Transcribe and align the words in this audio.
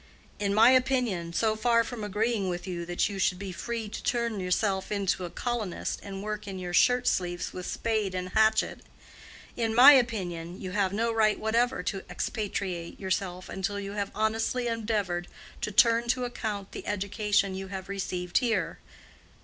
In 0.39 0.55
my 0.55 0.71
opinion, 0.71 1.31
so 1.31 1.55
far 1.55 1.83
from 1.83 2.03
agreeing 2.03 2.49
with 2.49 2.65
you 2.65 2.87
that 2.87 3.07
you 3.07 3.19
should 3.19 3.37
be 3.37 3.51
free 3.51 3.87
to 3.87 4.01
turn 4.01 4.39
yourself 4.39 4.91
into 4.91 5.25
a 5.25 5.29
colonist 5.29 5.99
and 6.01 6.23
work 6.23 6.47
in 6.47 6.57
your 6.57 6.73
shirt 6.73 7.05
sleeves 7.07 7.53
with 7.53 7.67
spade 7.67 8.15
and 8.15 8.29
hatchet—in 8.29 9.75
my 9.75 9.91
opinion 9.91 10.59
you 10.59 10.71
have 10.71 10.91
no 10.91 11.11
right 11.11 11.39
whatever 11.39 11.83
to 11.83 12.03
expatriate 12.09 12.99
yourself 12.99 13.47
until 13.47 13.79
you 13.79 13.91
have 13.91 14.09
honestly 14.15 14.65
endeavored 14.67 15.27
to 15.61 15.71
turn 15.71 16.07
to 16.07 16.25
account 16.25 16.71
the 16.71 16.87
education 16.87 17.53
you 17.53 17.67
have 17.67 17.87
received 17.87 18.39
here. 18.39 18.79